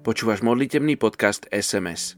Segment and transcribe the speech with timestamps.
[0.00, 2.16] Počúvaš modlitebný podcast SMS.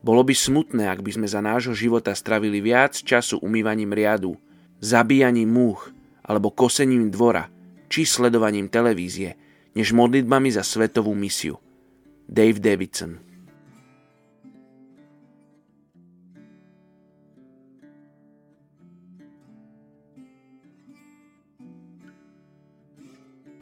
[0.00, 4.40] Bolo by smutné, ak by sme za nášho života stravili viac času umývaním riadu,
[4.80, 5.92] zabíjaním múch
[6.24, 7.52] alebo kosením dvora
[7.92, 9.36] či sledovaním televízie,
[9.76, 11.60] než modlitbami za svetovú misiu.
[12.24, 13.20] Dave Davidson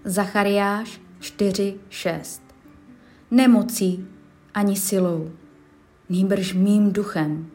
[0.07, 2.44] Zachariáš 4.6
[3.35, 4.07] Nemocí
[4.55, 5.31] ani silou,
[6.09, 7.47] nýbrž mým duchem,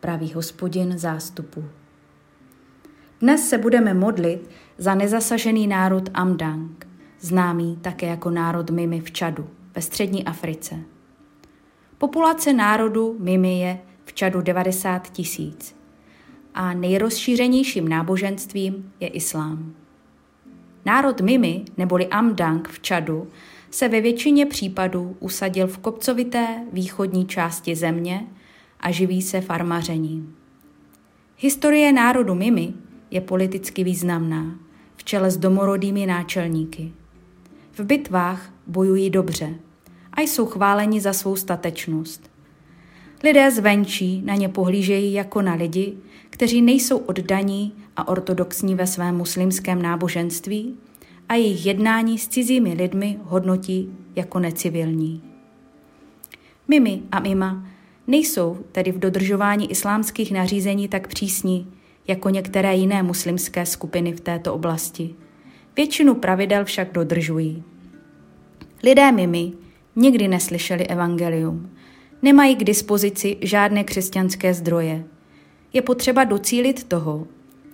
[0.00, 1.64] pravý hospodin zástupu.
[3.20, 6.86] Dnes se budeme modlit za nezasažený národ Amdang,
[7.20, 10.74] známý také jako národ Mimi v Čadu ve střední Africe.
[11.98, 15.76] Populace národu Mimi je v Čadu 90 tisíc
[16.54, 19.74] a nejrozšířenějším náboženstvím je islám.
[20.84, 23.28] Národ Mimi neboli Amdang v Čadu
[23.70, 28.26] se ve většině případů usadil v kopcovité východní části země
[28.80, 30.36] a živí se farmařením.
[31.38, 32.74] Historie národu Mimi
[33.10, 34.58] je politicky významná,
[34.96, 36.92] v čele s domorodými náčelníky.
[37.72, 39.54] V bitvách bojují dobře
[40.12, 42.30] a jsou chváleni za svou statečnost.
[43.24, 45.96] Lidé zvenčí na ně pohlížejí jako na lidi,
[46.30, 50.76] kteří nejsou oddaní a ortodoxní ve svém muslimském náboženství
[51.28, 55.22] a jejich jednání s cizími lidmi hodnotí jako necivilní.
[56.68, 57.66] Mimi a Mima
[58.06, 61.72] nejsou tedy v dodržování islámských nařízení tak přísní
[62.06, 65.14] jako některé jiné muslimské skupiny v této oblasti.
[65.76, 67.62] Většinu pravidel však dodržují.
[68.82, 69.52] Lidé Mimi
[69.96, 71.70] nikdy neslyšeli evangelium,
[72.22, 75.04] nemají k dispozici žádné křesťanské zdroje.
[75.72, 77.26] Je potřeba docílit toho,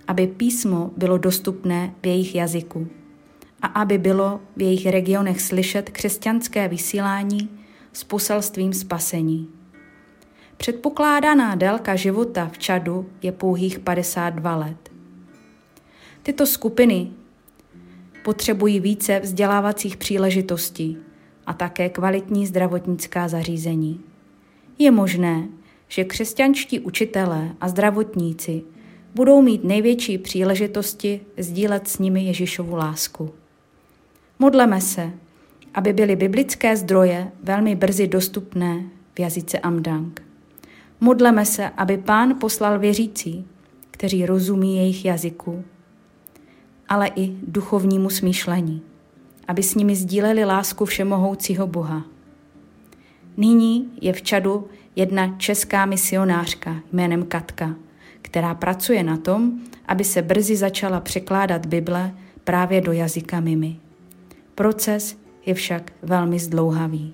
[0.07, 2.87] aby písmo bylo dostupné v jejich jazyku
[3.63, 7.49] a aby bylo v jejich regionech slyšet křesťanské vysílání
[7.93, 9.49] s poselstvím spasení.
[10.57, 14.91] Předpokládaná délka života v Čadu je pouhých 52 let.
[16.23, 17.11] Tyto skupiny
[18.23, 20.97] potřebují více vzdělávacích příležitostí
[21.45, 24.01] a také kvalitní zdravotnická zařízení.
[24.79, 25.47] Je možné,
[25.87, 28.63] že křesťanští učitelé a zdravotníci
[29.15, 33.42] budou mít největší příležitosti sdílet s nimi Ježišovu lásku.
[34.43, 35.11] Modleme se,
[35.73, 38.83] aby byly biblické zdroje velmi brzy dostupné
[39.15, 40.21] v jazyce Amdang.
[40.99, 43.47] Modleme se, aby pán poslal věřící,
[43.91, 45.63] kteří rozumí jejich jazyku,
[46.89, 48.81] ale i duchovnímu smýšlení,
[49.47, 52.05] aby s nimi sdíleli lásku všemohoucího Boha.
[53.37, 57.75] Nyní je v Čadu jedna česká misionářka jménem Katka,
[58.21, 63.79] která pracuje na tom, aby se brzy začala překládat Bible právě do jazyka Mimi.
[64.55, 67.13] Proces je však velmi zdlouhavý.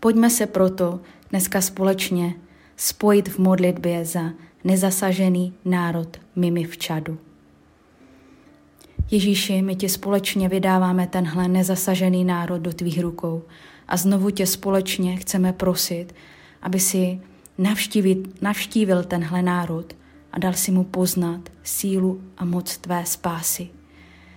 [0.00, 2.34] Pojďme se proto dneska společně
[2.76, 4.30] spojit v modlitbě za
[4.64, 7.18] nezasažený národ Mimi v Čadu.
[9.10, 13.42] Ježíši, my ti společně vydáváme tenhle nezasažený národ do tvých rukou
[13.88, 16.14] a znovu tě společně chceme prosit,
[16.62, 17.20] aby si
[17.58, 19.96] navštívit, navštívil tenhle národ
[20.32, 23.68] a dal si mu poznat sílu a moc tvé spásy.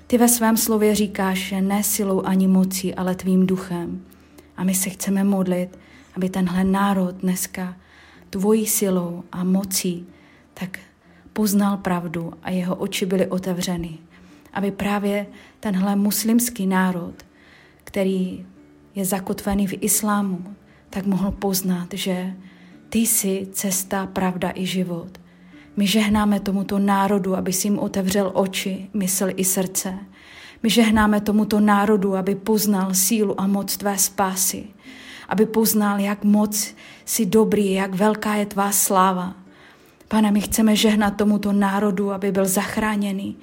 [0.09, 4.05] Ty ve svém slově říkáš, že ne silou ani mocí, ale tvým duchem.
[4.57, 5.79] A my se chceme modlit,
[6.15, 7.75] aby tenhle národ dneska
[8.29, 10.07] tvojí silou a mocí
[10.53, 10.79] tak
[11.33, 13.97] poznal pravdu a jeho oči byly otevřeny.
[14.53, 15.27] Aby právě
[15.59, 17.13] tenhle muslimský národ,
[17.83, 18.45] který
[18.95, 20.55] je zakotvený v islámu,
[20.89, 22.33] tak mohl poznat, že
[22.89, 25.19] ty jsi cesta, pravda i život.
[25.77, 29.93] My žehnáme tomuto národu, aby si jim otevřel oči, mysl i srdce.
[30.63, 34.67] My žehnáme tomuto národu, aby poznal sílu a moc tvé spásy.
[35.29, 36.75] Aby poznal, jak moc
[37.05, 39.35] si dobrý, jak velká je tvá sláva.
[40.07, 43.37] Pane, my chceme žehnat tomuto národu, aby byl zachráněný,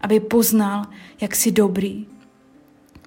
[0.00, 0.84] aby poznal,
[1.20, 2.06] jak jsi dobrý.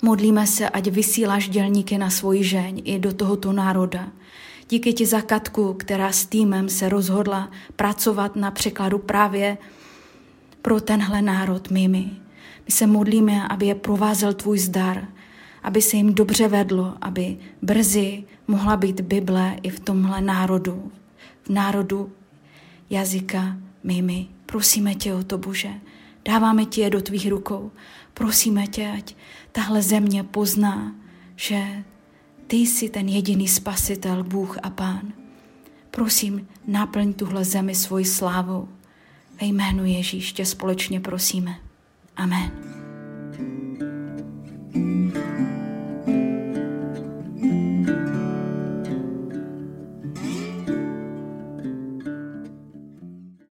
[0.02, 4.08] Modlíme se, ať vysíláš dělníky na svoji žeň i do tohoto národa.
[4.70, 9.58] Díky ti za Katku, která s týmem se rozhodla pracovat na překladu právě
[10.62, 12.12] pro tenhle národ Mimi.
[12.66, 15.08] My se modlíme, aby je provázel tvůj zdar,
[15.64, 20.92] aby se jim dobře vedlo, aby brzy mohla být Bible i v tomhle národu,
[21.44, 22.12] v národu
[22.90, 24.28] jazyka Mimi.
[24.46, 25.70] Prosíme tě o to, Bože.
[26.26, 27.72] Dáváme ti je do tvých rukou.
[28.14, 29.16] Prosíme tě, ať
[29.52, 30.96] tahle země pozná,
[31.36, 31.84] že
[32.48, 35.14] ty jsi ten jediný spasitel, Bůh a Pán.
[35.92, 38.68] Prosím, naplň tuhle zemi svoji slávou.
[39.42, 41.56] Ve jménu Ježíš tě společně prosíme.
[42.18, 42.83] Amen.